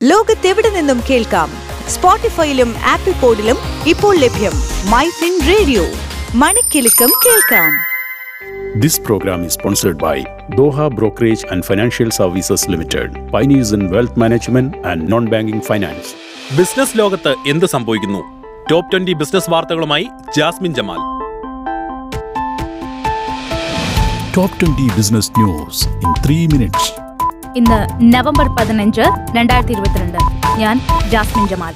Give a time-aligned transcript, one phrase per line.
[0.00, 1.48] ലോകത്തെവിടെ നിന്നും കേൾക്കാം
[1.88, 4.54] സ്പോട്ടിഫൈയിലും ആപ്പിൾ പോഡിലും ഇപ്പോൾ ലഭ്യം
[4.92, 5.84] മൈ ഫിൻ റേഡിയോ
[6.42, 7.70] മണിക്കെലക്കം കേൾക്കാം
[8.76, 10.16] This program is sponsored by
[10.52, 16.08] Doha Brokerage and Financial Services Limited, pioneers in wealth management and non-banking finance.
[16.58, 18.22] Business ലോകത്ത് എന്ത് സംഭവിക്കുന്നു
[18.70, 20.06] ടോപ്പ് ട്വന്റി ബിസിനസ് വാർത്തകളുമായി
[20.38, 21.02] Jasmin Jamal
[24.34, 26.82] Top 20 Business News in 3 minutes.
[27.56, 27.78] ഇന്ന്
[28.14, 29.04] November പതിനഞ്ച്
[29.34, 30.18] രണ്ടായിരത്തി ഇരുപത്തിരണ്ട്
[30.58, 30.76] ഞാൻ
[31.10, 31.74] ജാസ്മിൻ ജമാൽ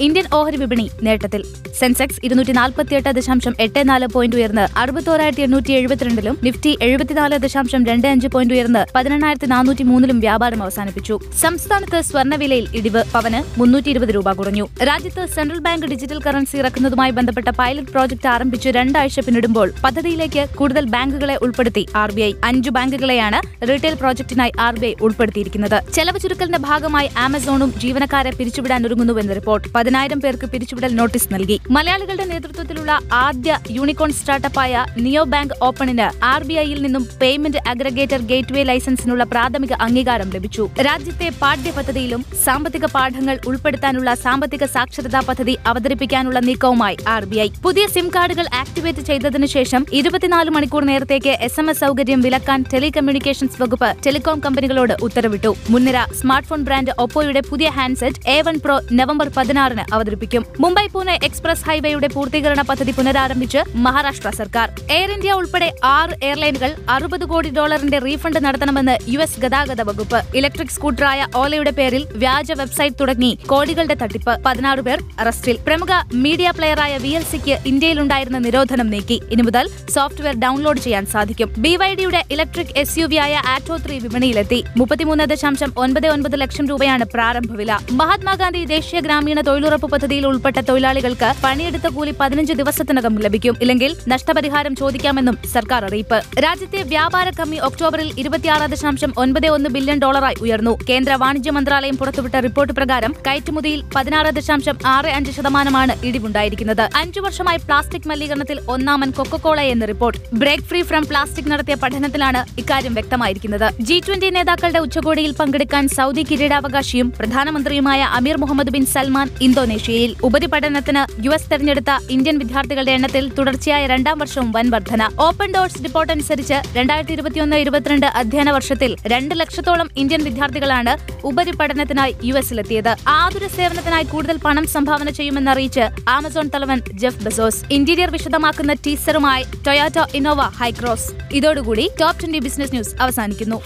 [0.00, 1.44] ഇന്ത്യൻ ഓഹരി വിപണി നേട്ടത്തിൽ.
[1.78, 8.08] സെൻസെക്സ് ഇരുന്നൂറ്റി നാൽപ്പത്തിയെട്ട് ദശാംശം എട്ട് നാല് പോയിന്റ് ഉയർന്ന് അറുപത്തോരായിരത്തി എണ്ണൂറ്റി എഴുപത്തിരണ്ടിലും നിഫ്റ്റി എഴുപത്തിനാല് ദശാംശം രണ്ട്
[8.08, 11.18] അഞ്ച് പോയിന്റ് ഉയർന്ന് പതിനെണ്ണായിരത്തി നാനൂറ്റി മൂന്നിലും വ്യാപാരം അവസാനിപ്പിച്ചു.
[11.40, 14.68] സംസ്ഥാനത്ത് സ്വർണവിലയിൽ ഇടിവ് പവന് മുന്നൂറ്റി ഇരുപത് രൂപ കുറഞ്ഞു.
[14.82, 21.36] രാജ്യത്ത് സെൻട്രൽ ബാങ്ക് ഡിജിറ്റൽ കറൻസി ഇറക്കുന്നതുമായി ബന്ധപ്പെട്ട പൈലറ്റ് പ്രോജക്ട് ആരംഭിച്ച് രണ്ടാഴ്ച പിന്നിടുമ്പോൾ പദ്ധതിയിലേക്ക് കൂടുതൽ ബാങ്കുകളെ
[21.42, 22.32] ഉൾപ്പെടുത്തി ആർ ബി ഐ.
[22.44, 25.92] അഞ്ചു ബാങ്കുകളെയാണ് റീറ്റെയിൽ പ്രോജക്ടിനായി ആർ ബി ഐ ഉൾപ്പെടുത്തിയിരിക്കുന്നത്.
[25.92, 31.60] ചെലവ് ചുരുക്കലിന്റെ ഭാഗമായി ആമസോണും ജീവനക്കാരെ പിരിച്ചുവിടാൻ ഒരുങ്ങുന്നുവെന്ന് റിപ്പോർട്ട് പതിനായിരം പേർക്ക് പിരിച്ചുവിടൽ നോട്ടീസ് നൽകി.
[31.70, 38.52] മലയാളികളുടെ നേതൃത്വത്തിലുള്ള ആദ്യ യൂണിക്കോൺ സ്റ്റാർട്ടപ്പായ നിയോ ബാങ്ക് ഓപ്പണിന് ആർ ബി ഐയിൽ നിന്നും പേയ്മെന്റ് അഗ്രഗേറ്റർ ഗേറ്റ്
[38.52, 40.70] വേ ലൈസൻസിനുള്ള പ്രാഥമിക അംഗീകാരം ലഭിച്ചു.
[40.80, 47.48] രാജ്യത്തെ പാഠ്യപദ്ധതിയിലും സാമ്പത്തിക പാഠങ്ങൾ ഉൾപ്പെടുത്താനുള്ള സാമ്പത്തിക സാക്ഷരതാ പദ്ധതി അവതരിപ്പിക്കാനുള്ള നീക്കവുമായി ആർ ബി ഐ.
[47.62, 53.62] പുതിയ സിം കാർഡുകൾ ആക്ടിവേറ്റ് ചെയ്തതിനു ശേഷം ഇരുപത്തിനാല് മണിക്കൂർ നേരത്തേക്ക് എസ് എം എസ് സൗകര്യം വിലക്കാൻ ടെലികമ്മ്യൂണിക്കേഷൻസ്
[53.62, 55.54] വകുപ്പ് ടെലികോം കമ്പനികളോട് ഉത്തരവിട്ടു.
[55.70, 60.42] മുൻനിര സ്മാർട്ട് ഫോൺ ബ്രാൻഡ് ഒപ്പോയുടെ പുതിയ handset A one pro November പതിനാറിന് അവതരിപ്പിക്കും.
[60.60, 64.68] മുംബൈ പൂനെ എക്സ്പ്രസ് ഹൈവേയുടെ പൂർത്തീകരണ പദ്ധതി പുനരാരംഭിച്ച് മഹാരാഷ്ട്ര സർക്കാർ.
[64.96, 70.20] എയർ ഇന്ത്യ ഉൾപ്പെടെ ആറ് എയർലൈനുകൾ അറുപത് കോടി ഡോളറിന്റെ റീഫണ്ട് നടത്തണമെന്ന് യു എസ് ഗതാഗത വകുപ്പ്.
[70.38, 74.34] ഇലക്ട്രിക് സ്കൂട്ടറായ ഓലയുടെ പേരിൽ വ്യാജ വെബ്സൈറ്റ് തുടങ്ങി കോടികളുടെ തട്ടിപ്പ്.
[74.46, 75.58] പതിനാറ് പേർ അറസ്റ്റിൽ.
[75.66, 75.92] പ്രമുഖ
[76.24, 79.20] മീഡിയ പ്ലെയറായ വി എൽ സിക്ക് ഇന്ത്യയിലുണ്ടായിരുന്ന നിരോധനം നീക്കി.
[79.30, 81.50] ഇനി മുതൽ സോഫ്റ്റ്വെയർ ഡൗൺലോഡ് ചെയ്യാൻ സാധിക്കും.
[81.66, 84.62] ബി വൈ ഡിയുടെ ഇലക്ട്രിക് എസ് യു വി ആയ ആറ്റോ ത്രീ വിപണിയിലെത്തി.
[84.76, 91.32] മുപ്പത്തിമൂന്ന് ദശാംശം ഒൻപത് ഒൻപത് ലക്ഷം രൂപയാണ് പ്രാരംഭ വില മഹാത്മാഗാന്ധി ദേശീയ ഗ്രാമീണ തൊഴിലുറപ്പ് പദ്ധതിയിൽ ഉൾപ്പെട്ട തൊഴിലാളികൾക്ക്
[91.44, 93.56] പണിയെടുത്ത കൂലി പതിനഞ്ച് ദിവസത്തിനകം ലഭിക്കും.
[93.60, 96.22] ഇല്ലെങ്കിൽ നഷ്ടപരിഹാരം ചോദിക്കാമെന്നും സർക്കാർ അറിയിപ്പ്.
[96.38, 100.78] രാജ്യത്തെ വ്യാപാര കമ്മി ഒക്ടോബറിൽ ഇരുപത്തിയാറ് ദശാംശം ഒൻപത് ഒന്ന് ബില്യൺ ഡോളറായി ഉയർന്നു.
[100.88, 106.88] കേന്ദ്ര വാണിജ്യ മന്ത്രാലയം പുറത്തുവിട്ട റിപ്പോർട്ട് പ്രകാരം കയറ്റുമതിയിൽ പതിനാറ് ദശാംശം ആറ് അഞ്ച് ശതമാനമാണ് ഇടിവുണ്ടായിരിക്കുന്നത്.
[106.94, 110.34] അഞ്ചു വർഷമായി പ്ലാസ്റ്റിക് മലിനീകരണത്തിൽ ഒന്നാമൻ കൊക്കക്കോള എന്ന report.
[110.34, 113.72] Break free from plastic നടത്തിയ പഠനത്തിലാണ് ഇക്കാര്യം വ്യക്തമായിരിക്കുന്നത്.
[113.80, 121.30] ജി ട്വന്റി നേതാക്കളുടെ ഉച്ചകോടിയിൽ പങ്കെടുക്കാൻ സൗദി കിരീടാവകാശിയും പ്രധാനമന്ത്രിയുമായ അമീർ മുഹമ്മദ് ബിൻ സൽമാൻ ഇന്തോനേഷ്യയിൽ ഉപരിപഠനത്തിന് യു
[121.30, 125.08] എസ് തെരഞ്ഞെടുത്ത ഇന്ത്യൻ വിദ്യാർത്ഥികളുടെ എണ്ണത്തിൽ തുടർച്ചയായ രണ്ടാം വർഷവും വൻ വർധന.
[125.20, 132.34] ഓപ്പൺ ഡോർസ് റിപ്പോർട്ട് അനുസരിച്ച് രണ്ടായിരത്തി ഇരുപത്തിയൊന്ന് ഇരുപത്തിരണ്ട് അധ്യയന വർഷത്തിൽ രണ്ട് ലക്ഷത്തോളം ഇന്ത്യൻ വിദ്യാർത്ഥികളാണ് ഉപരിപഠനത്തിനായി യു
[132.34, 132.96] എസിലെത്തിയത്.
[133.08, 137.60] ആതുര സേവനത്തിനായി കൂടുതൽ പണം സംഭാവന ചെയ്യുമെന്നറിയിച്ച് ആമസോൺ തലവൻ ജെഫ് ബെസോസ്.
[137.70, 141.10] ഇന്റീരിയർ വിശദമാക്കുന്ന ടീസറുമായി ടൊയാറ്റോ ഇന്നോവ ഹൈക്രോസ്.
[141.32, 143.60] ഇതോടുകൂടി ടോപ് ട്വന്റി ബിസിനസ് ന്യൂസ് അവസാനിക്കുന്നു.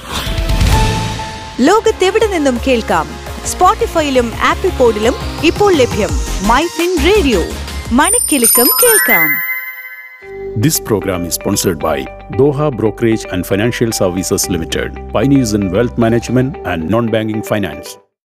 [1.60, 3.27] ലോകത്തെവിടെ നിന്നും കേൾക്കാം?
[3.48, 5.14] സ്പോട്ടിഫൈയിലും ആപ്പിൾ പോഡിലും
[5.44, 6.12] ഇപ്പോൾ ലഭ്യം
[6.50, 7.42] മൈ ഫിൻ റേഡിയോ
[7.92, 9.28] മണിക്കെലക്കം കേൾക്കാം
[10.56, 11.96] This program is sponsored by
[12.32, 17.88] Doha Brokerage and Financial Services Limited, pioneers in wealth management and non-banking finance.